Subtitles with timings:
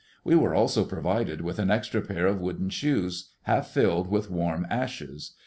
[0.23, 4.65] We were also provided with an extra pair of wooden shoes half filled with warm
[4.67, 5.35] ashes.